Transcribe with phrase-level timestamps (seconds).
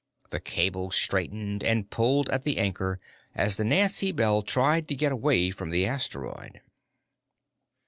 [0.31, 2.99] The cable straightened and pulled at the anchor
[3.35, 6.59] as the Nancy Bell tried to get away from the asteroid.